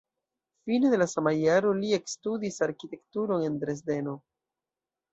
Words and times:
Fine 0.69 0.89
de 0.93 0.99
la 1.01 1.07
sama 1.11 1.33
jaro 1.41 1.75
li 1.83 1.95
ekstudis 1.99 2.59
arkitekturon 2.69 3.49
en 3.53 3.63
Dresdeno. 3.67 4.21